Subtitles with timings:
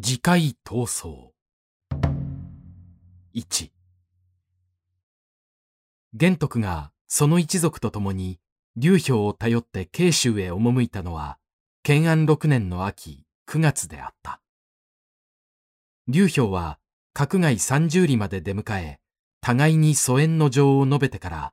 [0.00, 1.30] 次回闘争。
[3.34, 3.70] 1
[6.14, 8.38] 玄徳がその一族と共に
[8.76, 11.38] 劉氷を頼って慶州へ赴いたのは
[11.82, 14.40] 建安六年の秋9月であった。
[16.06, 16.78] 劉氷は
[17.12, 19.00] 閣外三十里まで出迎え
[19.40, 21.52] 互いに疎遠の情を述べてから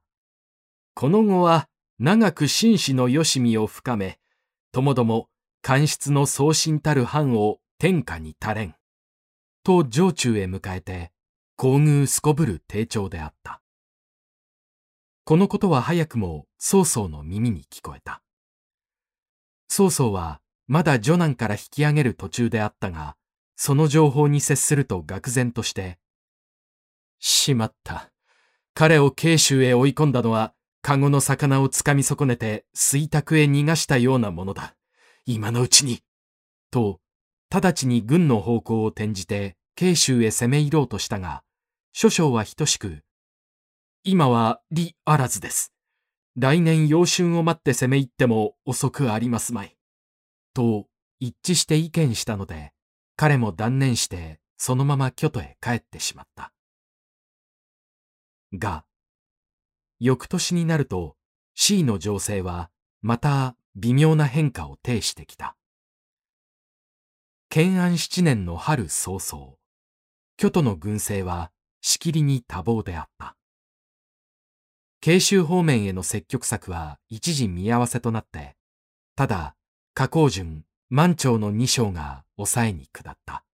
[0.93, 1.67] この後は
[1.97, 4.19] 長く紳士のよしみを深め
[4.71, 5.29] ともども
[5.63, 8.75] 官室の送信たる藩を天下に足れん。
[9.63, 11.11] と城中へ迎えて、
[11.57, 13.61] 厚遇すこぶる丁重であった。
[15.25, 18.21] このことは早くも曹操の耳に聞こえた。
[19.67, 23.17] 曹操はまだ女男から引き上げる途中であったが、
[23.55, 25.97] その情報に接すると愕然として、
[27.19, 28.11] しまった。
[28.73, 34.75] 彼を慶州へ追い込んだのは、カゴの魚をつかみ損ねて水卓へ逃がしたようなものだ。
[35.25, 36.03] 今のうちに。
[36.69, 36.99] と、
[37.55, 41.43] 直ちに軍の方向を転じて慶州へ攻め入ろうとしたが、
[41.93, 43.03] 諸将は等しく、
[44.03, 45.71] 今は利あらずです。
[46.35, 49.77] 来年陽春を待って攻め入っても遅くありますまい。
[50.53, 50.87] と
[51.19, 52.73] 一致して意見したので、
[53.15, 56.51] 彼も断念してそのまま京都へ帰ってしまった。
[58.53, 58.83] が、
[59.99, 61.15] 翌年になると
[61.55, 62.69] C の情勢は
[63.01, 65.55] また微妙な変化を呈してきた。
[67.49, 69.53] 建安七年の春早々、
[70.37, 71.51] 京都の軍政は
[71.81, 73.35] しきりに多忙であった。
[74.99, 78.55] 慶州方面への積極策は一時見合わせとなって、
[79.15, 79.55] ただ、
[79.93, 83.45] 加工順、満潮の二将が抑えに下った。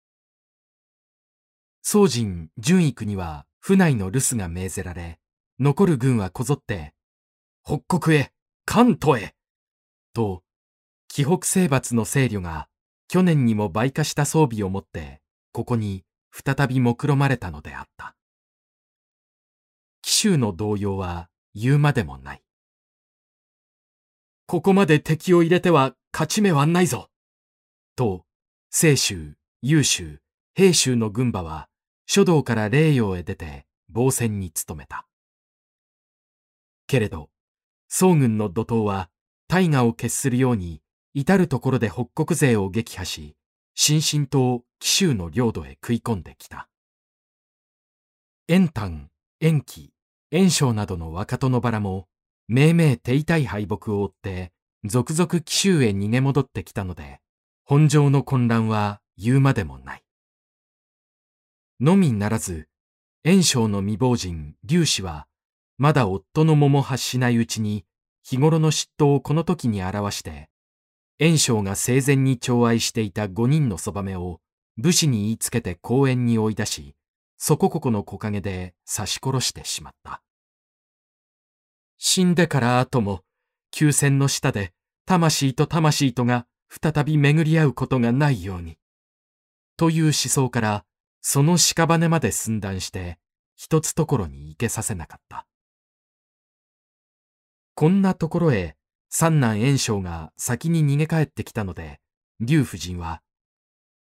[1.84, 5.20] 宗人、順位区には府内の留守が命ぜられ、
[5.60, 6.94] 残る軍はこぞって、
[7.64, 8.32] 北国へ、
[8.66, 9.36] 関東へ、
[10.14, 10.42] と、
[11.08, 12.68] 紀北征伐の勢力が
[13.12, 15.20] 去年にも倍化した装備を持って、
[15.52, 18.16] ここに再び目論まれたのであった。
[20.02, 22.42] 紀州の動揺は言うまでもない。
[24.46, 27.10] ここまで敵を入れては勝ち目はないぞ。
[27.98, 28.24] と、
[28.74, 30.22] 清州、優州、
[30.54, 31.68] 平州の軍馬は
[32.06, 35.06] 書道から霊陽へ出て防戦に努めた。
[36.88, 37.30] けれど、
[37.90, 39.10] 宋軍の怒涛は
[39.50, 40.81] 大河を決するように
[41.14, 43.36] 至るところで北国勢を撃破し、
[43.76, 46.70] 心身と紀州の領土へ食い込んできた。
[48.48, 49.92] 延丹、延期、
[50.32, 52.08] 延章などの若殿原も、
[52.48, 54.52] 命名手痛い敗北を追って、
[54.84, 57.20] 続々紀州へ逃げ戻ってきたので、
[57.64, 60.04] 本城の混乱は言うまでもない。
[61.80, 62.68] のみならず、
[63.24, 65.28] 延章の未亡人、劉氏は、
[65.78, 67.86] まだ夫の桃発しないうちに、
[68.24, 70.51] 日頃の嫉妬をこの時に表して、
[71.22, 74.42] 袁紹が生前に寵愛していた五人のそばめを
[74.78, 76.96] 武士に言いつけて公園に追い出し、
[77.38, 80.24] そこここの木陰で刺し殺してしまった。
[82.00, 83.22] 死んでから後も、
[83.70, 84.74] 休戦の下で
[85.06, 88.80] 魂と魂とが再び巡り合うことがないように。
[89.78, 90.86] という思想から、
[91.22, 93.20] その屍まで寸断して、
[93.56, 95.46] 一つところに行けさせなかった。
[97.76, 98.76] こんなところへ
[99.14, 102.00] 三男炎章が先に逃げ帰ってきたので、
[102.40, 103.22] 劉夫人は、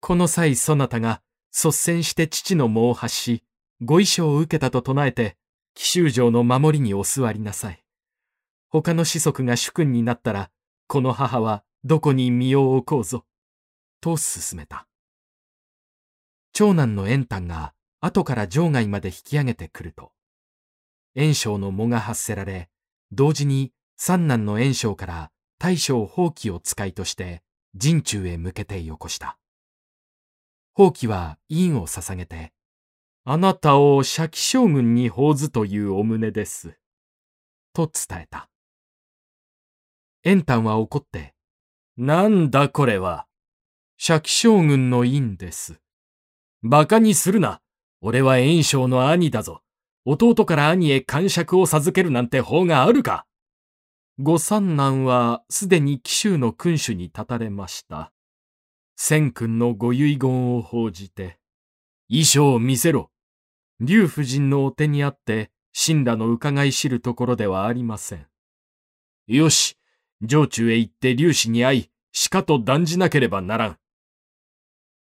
[0.01, 1.21] この際そなたが
[1.53, 3.43] 率先して父の藻を発し、
[3.81, 5.37] ご衣装を受けたと唱えて、
[5.75, 7.81] 紀州城の守りにお座りなさい。
[8.67, 10.51] 他の子息が主君になったら、
[10.87, 13.23] この母はどこに身を置こうぞ。
[14.01, 14.87] と進めた。
[16.51, 20.11] 長男の円丹が後から城外まで引き上げてくると、
[21.15, 22.67] 炎章の藻が発せられ、
[23.13, 27.41] 同時に三男の炎章から大将放棄を使いとして
[27.75, 29.39] 陣中へ向けてよこした。
[30.73, 32.53] 放棄は院を捧げて、
[33.25, 36.77] あなたを社記将軍に報ずというお旨です。
[37.73, 38.49] と伝えた。
[40.23, 41.33] 円丹は怒って、
[41.97, 43.25] なんだこれは？
[43.97, 45.81] 社記将軍の院です。
[46.61, 47.61] 馬鹿にするな。
[48.01, 49.63] 俺は炎章の兄だぞ。
[50.05, 53.25] 弟から兄へ感触を授けるなんて法があるか？
[54.19, 58.11] ご三男はすでに紀州の君主に立たれました。
[58.95, 61.37] 千君のご遺言を報じて、
[62.09, 63.11] 衣装を見せろ。
[63.79, 68.25] 劉夫人のお手にあって、神羅の伺い知るところではありません。
[69.27, 69.77] よし、
[70.27, 73.77] 城中へ行って劉氏に会い、しかと断じなければならん。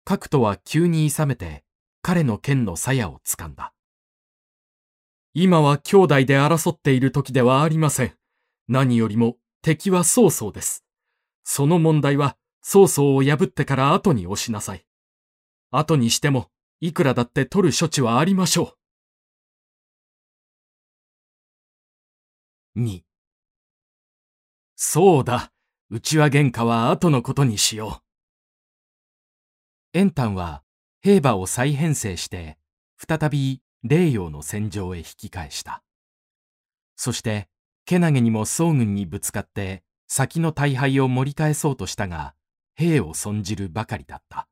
[0.03, 1.63] 角とは急に勇めて、
[2.01, 3.73] 彼の剣の鞘を掴んだ。
[5.33, 8.17] 今は兄弟で争っている時ではありません。
[8.67, 10.83] 何よりも敵は曹操です。
[11.43, 14.85] その問題は曹操を破ってから後に押しなさい。
[15.71, 16.49] 後にしても、
[16.79, 18.75] いくらだって取る処置はありましょ
[22.75, 22.79] う。
[22.81, 23.01] 2
[24.75, 25.51] そうだ。
[25.89, 28.01] うちは喧嘩は後のことにしよ
[29.95, 29.97] う。
[29.97, 30.63] 円丹は
[31.01, 32.57] 兵馬を再編成して、
[32.97, 35.83] 再び霊陽の戦場へ引き返した。
[36.95, 37.47] そして、
[37.87, 42.35] けなげにも宋軍にぶつかって先の大敗を盛り返そうとしたが、
[42.75, 44.49] 兵を損じるばかりだった。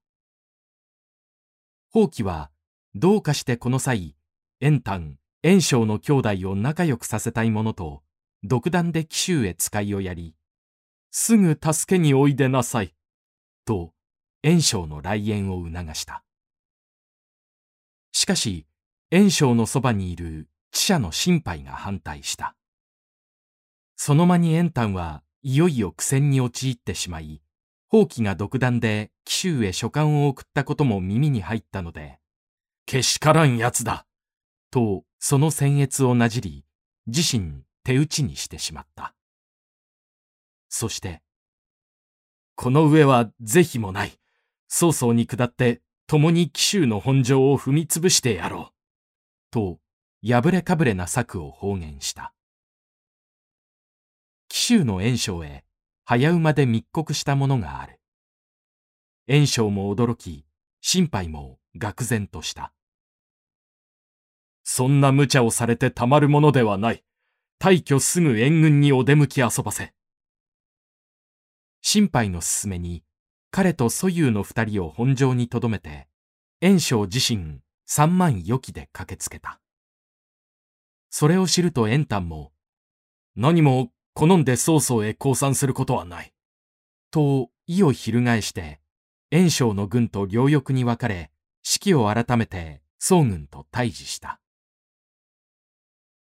[1.91, 2.49] 宝器は、
[2.95, 4.15] どうかしてこの際、
[4.61, 8.03] 円丹、円章の兄弟を仲良くさせたいものと、
[8.43, 10.33] 独断で紀州へ使いをやり、
[11.11, 12.95] すぐ助けにおいでなさい、
[13.65, 13.91] と、
[14.43, 16.23] 円章の来園を促した。
[18.13, 18.65] しかし、
[19.11, 22.55] 円章のそばにいる知者の心配が反対した。
[23.95, 27.41] その間に円丹はいよいよ苦戦に陥ってしまい、
[27.89, 32.19] 宝器が独断で紀州へ書簡を送ったことも耳に入ったので、
[32.85, 34.05] けしからん奴だ
[34.71, 36.65] と、その僭越をなじり、
[37.07, 39.15] 自身手打ちにしてしまった。
[40.69, 41.21] そして、
[42.55, 44.19] この上は是非もない。
[44.67, 48.73] 曹操に下って共に紀州の本城を踏み潰してやろう。
[49.51, 49.79] と、
[50.21, 52.34] 破れかぶれな策を放言した。
[54.55, 55.65] 紀州の袁紹へ
[56.05, 57.99] 早馬で密告したものがある。
[59.27, 60.45] 袁紹も驚き、
[60.79, 62.71] 心配も愕然とした。
[64.63, 67.03] そんな無茶をされてたまるものではない。
[67.59, 69.93] 退去すぐ援軍にお出向き遊ばせ。
[71.81, 73.03] 心配の勧めに、
[73.51, 76.07] 彼と蘇遊の二人を本城に留めて、
[76.61, 79.59] 袁紹自身三万余機で駆けつけた。
[81.09, 82.53] それを知ると円丹も、
[83.35, 86.33] 何も好んで曹操へ降参することはない。
[87.11, 88.79] と意を翻して、
[89.29, 91.31] 袁紹の軍と両翼に分かれ、
[91.65, 94.39] 指揮を改めて宋軍と対峙した。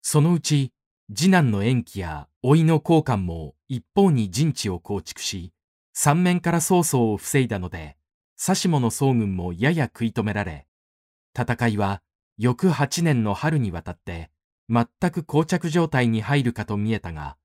[0.04, 0.72] そのうち、
[1.12, 5.52] 次男の延期や老いの交換も一方に陣地を構築し、
[5.92, 7.98] 三面から曹操を防いだので、
[8.40, 10.68] 指下の宋軍もやや食い止められ、
[11.36, 12.04] 戦いは
[12.38, 14.30] 翌八年の春にわたって
[14.70, 17.36] 全く膠着状態に入るかと見えたが、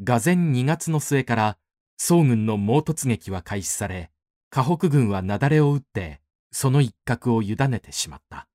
[0.00, 1.58] 俄前2月の末から
[1.96, 4.10] 宋軍の猛突撃は開始され、
[4.50, 8.48] 河北軍は雪崩を打ってその一角を委ねてしまった。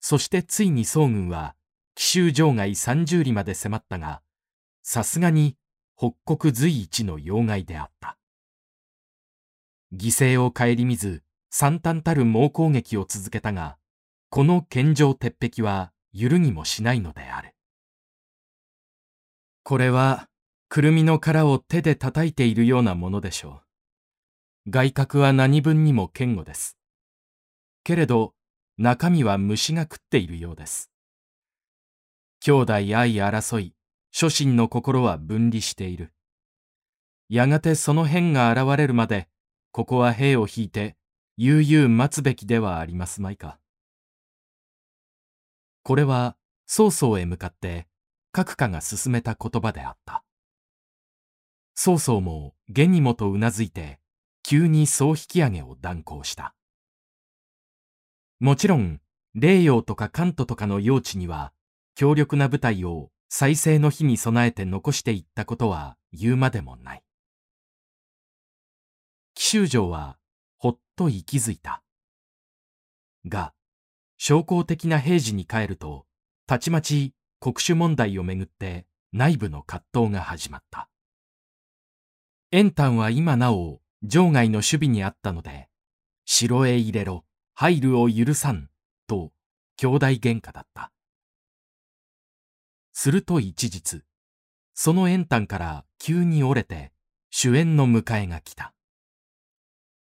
[0.00, 1.54] そしてついに宋軍は
[1.94, 4.20] 奇襲場外30里まで迫ったが、
[4.82, 5.56] さすがに
[5.96, 8.18] 北国随一の要害であった。
[9.94, 13.78] 犠牲を顧みず惨憺たる猛攻撃を続けたが、
[14.28, 17.53] この健常鉄壁は揺るぎもしないのである。
[19.64, 20.28] これは、
[20.68, 23.62] くるみの殻を手で叩いているようなものでしょ
[24.66, 24.70] う。
[24.70, 26.76] 外角は何分にも堅固です。
[27.82, 28.34] けれど、
[28.76, 30.90] 中身は虫が食っているようです。
[32.40, 33.74] 兄弟愛争い、
[34.10, 36.12] 諸心の心は分離している。
[37.30, 39.28] やがてその変が現れるまで、
[39.72, 40.94] ここは兵を引いて、
[41.38, 43.58] 悠々待つべきではありますまいか。
[45.82, 47.88] これは、曹操へ向かって、
[48.34, 50.24] 閣下が進めた言葉であった。
[51.76, 54.00] 曹操も下にもとうなずいて、
[54.42, 56.54] 急に総引き上げを断行した。
[58.40, 59.00] もちろん、
[59.34, 61.52] 霊陽とか関東とかの用地には、
[61.94, 67.02] 強力な部隊を再生の日に備えて残していったことは言うまでもない。
[69.34, 70.18] 紀州城は
[70.58, 71.82] ほっと息づいた。
[73.26, 73.54] が、
[74.18, 76.06] 商工的な平時に帰ると、
[76.46, 80.88] たちまち国主問題をめぐって内部の葛藤が始まった。
[82.52, 85.68] 円丹は今なお場外の守備にあったので、
[86.24, 88.70] 城へ入れろ、入るを許さん、
[89.06, 89.30] と
[89.76, 90.90] 兄弟喧嘩だった。
[92.94, 94.00] すると一日、
[94.72, 96.92] その円丹から急に折れて
[97.28, 98.72] 主演の迎えが来た。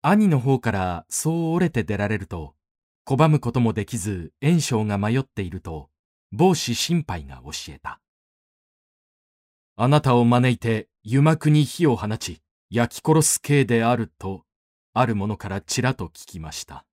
[0.04, 2.54] 兄の方からそう折れて出られると、
[3.04, 5.90] 拒むこともできず円章が迷っていると、
[6.36, 8.02] 帽子心配が教えた。
[9.78, 14.44] あなたを招いて油膜に火を放ち、焼き殺す刑であると、
[14.94, 16.86] ある者からちらと聞きました。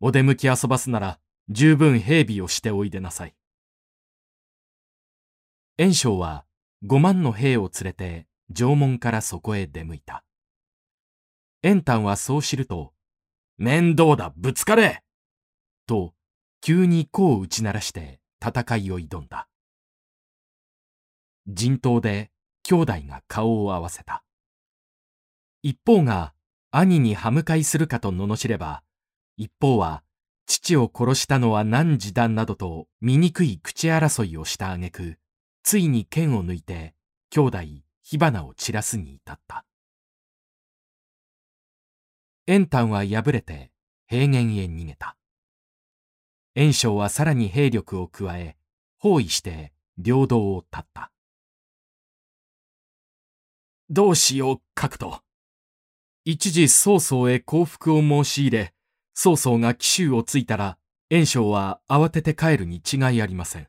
[0.00, 3.34] お出向き遊ばすなら、十分兵備をしておいでなさい。
[5.76, 6.44] 袁紹は
[6.84, 10.22] 五万の兵を連れて城門からそこへ出向いた。
[11.62, 12.92] 袁丹はそう知ると、
[13.58, 15.02] 面倒だ、ぶつかれ
[15.86, 16.14] と
[16.64, 19.48] 急に弧を打ち鳴らして戦いを挑んだ。
[21.48, 22.30] 陣頭で
[22.62, 24.22] 兄弟が顔を合わせた。
[25.62, 26.34] 一方が
[26.70, 28.84] 兄に歯向かいするかと罵れば、
[29.36, 30.04] 一方は
[30.46, 35.18] 父を殺したのは何時だなどと醜い口争いをした挙句、
[35.64, 36.94] ついに剣を抜いて
[37.30, 37.58] 兄弟
[38.04, 39.64] 火花を散らすに至った。
[42.46, 43.72] 円丹は敗れて
[44.06, 45.16] 平原へ逃げた。
[46.54, 48.56] 袁紹はさらに兵力を加え、
[48.98, 51.10] 包囲して領土を立った。
[53.88, 55.20] どうしよう、書と。
[56.24, 58.74] 一時曹操へ降伏を申し入れ、
[59.14, 60.78] 曹操が奇襲をついたら、
[61.10, 63.68] 袁紹は慌てて帰るに違いありません。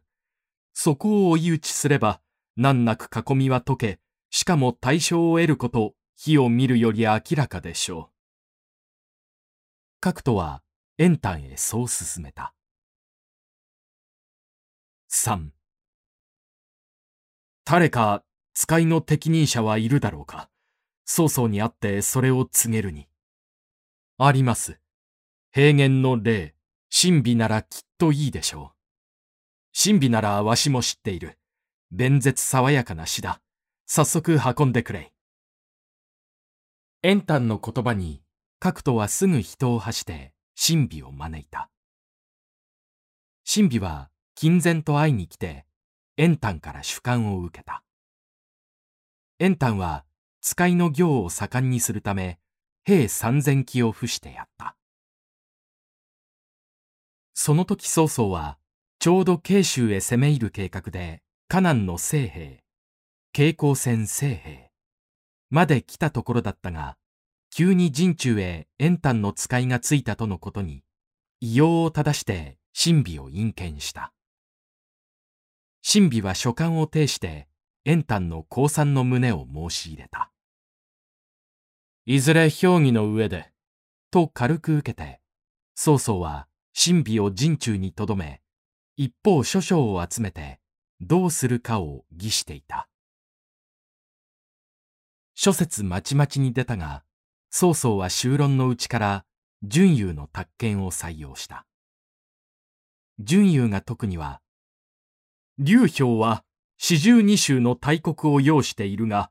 [0.74, 2.22] そこを追い打ちすれば、
[2.56, 4.00] 難なく囲みは解け、
[4.30, 8.14] しかも対象を得ること、火を見るより明らかでしょう。
[10.00, 10.62] 角とは、
[10.98, 12.53] 円丹へそう進めた。
[15.16, 15.50] 3
[17.66, 18.24] 誰か
[18.56, 20.50] 使いの適任者はいるだろうか
[21.06, 23.08] 曹操に会ってそれを告げるに。
[24.18, 24.80] あります。
[25.52, 26.56] 平原の霊、
[26.90, 29.80] 神秘ならきっといいでしょう。
[29.80, 31.38] 神秘ならわしも知っている。
[31.92, 33.40] 弁舌爽やかな詩だ。
[33.86, 35.14] 早速運んでくれ。
[37.04, 38.24] 円丹の言葉に、
[38.58, 41.70] 角とはすぐ人を発して神秘を招いた。
[43.46, 45.66] 神秘は金前と会いに来て、
[46.18, 47.84] 円丹から主観を受けた。
[49.40, 50.06] 円丹は
[50.42, 52.40] 使いの行を盛んにするため、
[52.86, 54.76] 兵三千騎を付してやった。
[57.34, 58.58] その時曹操は、
[59.00, 62.64] ちょうど慶州へ攻め入る計画で、河南の聖兵、
[63.32, 64.72] 慶光戦聖兵
[65.50, 66.98] まで来たところだったが、
[67.52, 70.84] 急に陣中へ円丹の使いがついたとのことに、
[71.40, 74.13] 異様を正して神秘を隠見した。
[75.86, 77.48] 神秘は書簡を呈して、
[77.84, 80.32] 円丹の降参の旨を申し入れた。
[82.06, 83.52] いずれ評議の上で、
[84.10, 85.20] と軽く受けて、
[85.76, 88.42] 曹操は神秘を陣中に留め、
[88.96, 90.60] 一方諸将を集めて、
[91.02, 92.88] どうするかを議していた。
[95.36, 97.04] 諸説まちまちに出たが、
[97.50, 99.26] 曹操は修論のうちから
[99.64, 101.66] 準優の宅建を採用した。
[103.20, 104.42] 準優が特には、
[105.60, 106.44] 劉氷は
[106.78, 109.30] 四十二州の大国を要しているが、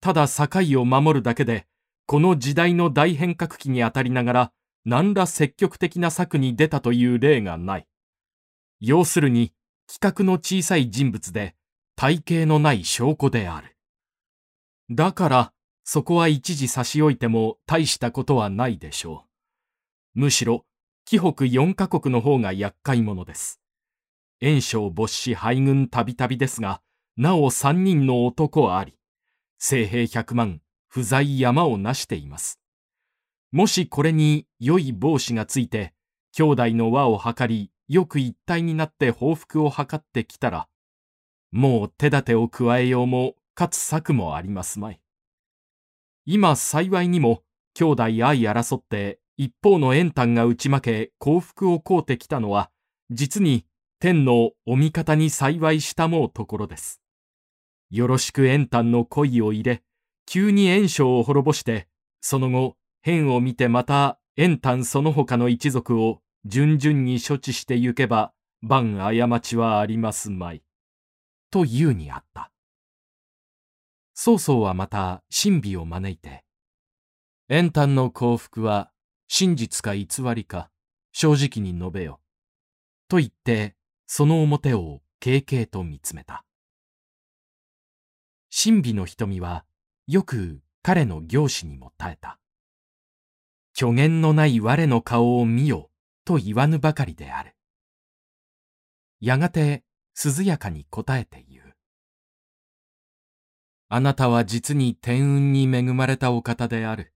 [0.00, 1.66] ただ境を守るだけで、
[2.06, 4.52] この時代の大変革期にあたりながら、
[4.84, 7.86] 何ら積極的な策に出たという例がない。
[8.80, 9.52] 要するに、
[9.88, 11.54] 規格の小さい人物で、
[11.96, 13.76] 体型のない証拠である。
[14.90, 15.52] だから、
[15.84, 19.26] そこは一時差し置いても大したことはないでしょ
[20.14, 20.20] う。
[20.20, 20.64] むしろ、
[21.04, 23.63] 紀北四カ国の方が厄介者です。
[24.40, 26.80] 袁紹没死敗軍たびたびですが、
[27.16, 28.96] なお三人の男あり、
[29.58, 32.60] 聖兵百万、不在山をなしています。
[33.52, 35.94] もしこれに良い帽子がついて、
[36.32, 40.68] 兄弟の輪を図り、よく一体になって報復を図ってきたら、
[41.52, 45.00] もう手立てを加えようも、かつ策もありますまい。
[46.26, 52.70] 今幸いにも、兄弟相争って一方の円丹が打ち負け幸福をこうてきたのは、
[53.10, 53.66] 実に
[54.00, 57.00] 天のお味方に幸いしたもうところです。
[57.90, 59.82] よろしく円丹の恋を入れ、
[60.26, 61.88] 急に炎章を滅ぼして、
[62.20, 68.32] その後、変を見てまた円丹その他の一族を順々に処置してゆけば、
[68.62, 70.62] 万過ちはありますまい。
[71.50, 72.50] と言うにあった。
[74.14, 76.44] 曹操はまた神秘を招いて、
[77.48, 78.90] 円丹の幸福は
[79.28, 80.70] 真実か偽りか
[81.12, 82.20] 正直に述べよ。
[83.08, 86.44] と言って、その表を軽々と見つめた。
[88.50, 89.64] 神秘の瞳は
[90.06, 92.38] よく彼の行使にも耐えた。
[93.76, 95.90] 虚言のない我の顔を見よ
[96.24, 97.56] と言わぬばかりである。
[99.20, 99.82] やがて
[100.14, 101.74] 涼やかに答えて言う。
[103.88, 107.12] あなたは実に天運に恵まれたお方である。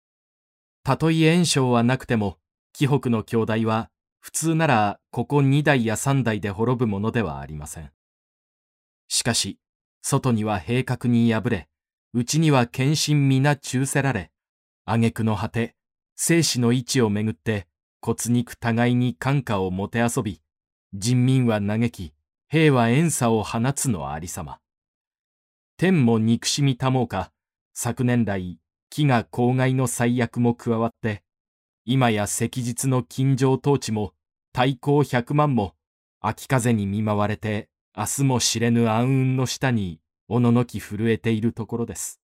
[0.83, 2.38] たとえ炎症はなくても、
[2.73, 3.91] 紀北の兄弟は
[4.25, 7.90] 普通ならここ二代や三代で滅ぶものではありません。
[9.07, 9.59] しかし、
[10.00, 11.69] 外には閉閣に敗れ、
[12.14, 14.31] 内には献身皆中せられ、
[14.87, 15.75] 挙句の果て、
[16.16, 17.66] 生死の位置をめぐって
[18.00, 20.40] 骨肉互いに感化をもてあそび、
[20.95, 22.14] 人民は嘆き、
[22.49, 24.59] 兵は遠差を放つのありさま。
[25.76, 27.31] 天も憎しみたもうか、
[27.75, 28.59] 昨年来、
[28.90, 31.23] 飢餓公害の最悪も加わって、
[31.85, 34.13] 今や赤日の金城統治も、
[34.56, 35.75] 太閤百万も、
[36.20, 42.20] 秋風に見舞われて、明日も知れぬ暗雲の下に、おののき震えているところです。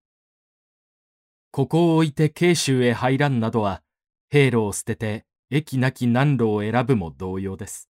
[1.51, 3.81] ここを置いて慶州へ入らんなどは、
[4.29, 7.89] 兵路を捨てて駅なき南路を選ぶも同様です。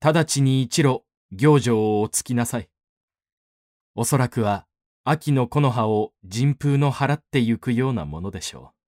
[0.00, 2.68] 直ちに一路、行場をおつきなさい。
[3.94, 4.66] おそらくは、
[5.04, 8.79] 秋の木の葉を人風の払ってゆくようなものでしょう。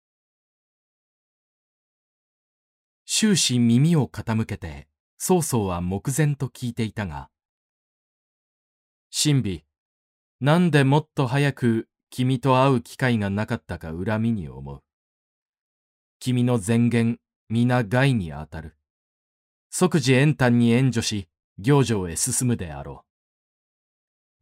[3.07, 7.31] 終始耳を傾けて、曹操は目前と聞いていたが、
[9.13, 9.65] 神美、
[10.41, 14.83] なんでもっと早く君と会う機会がなかったか恨みに思う。
[16.19, 17.19] 君の前言、
[17.49, 18.77] 皆害にあたる。
[19.71, 21.29] 即時円端に援助し、
[21.59, 23.05] 行場へ進むであろ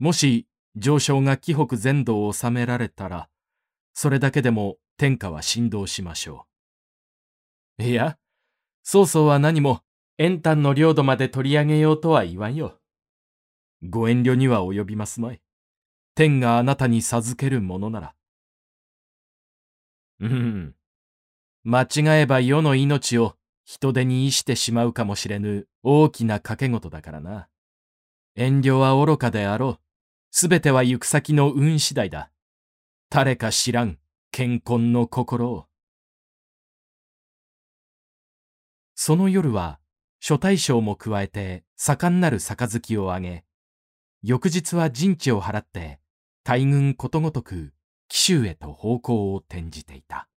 [0.00, 0.04] う。
[0.04, 3.28] もし、上昇が紀北全土を治められたら、
[3.92, 6.46] それだけでも天下は振動しましょ
[7.78, 7.82] う。
[7.84, 8.18] いや、
[8.82, 9.82] 曹操は何も、
[10.18, 12.78] 円端の領土まで取り上げようとは言わんよ。
[13.82, 15.40] ご遠慮には及びますまい。
[16.14, 18.14] 天があなたに授けるものなら。
[20.20, 20.74] うん。
[21.64, 27.48] 間違えば世の命を人手に意してしまうかもしれぬ大きな賭け事だからな。
[28.34, 29.78] 遠慮は愚かであろう。
[30.30, 32.30] すべては行く先の運次第だ。
[33.08, 33.98] 誰か知らん
[34.30, 35.69] 健康の心を。
[39.02, 39.80] その夜は、
[40.20, 43.46] 諸大将も加えて盛んなる杯をあげ、
[44.22, 46.00] 翌日は陣地を払って、
[46.44, 47.72] 大軍ことごとく
[48.08, 50.28] 紀州へと方向を転じていた。